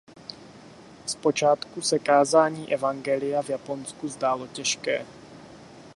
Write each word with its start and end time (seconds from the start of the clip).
Zpočátku 1.05 1.81
se 1.81 1.99
kázání 1.99 2.73
evangelia 2.73 3.41
v 3.41 3.49
Japonsku 3.49 4.07
zdálo 4.07 4.47
těžké. 4.47 5.05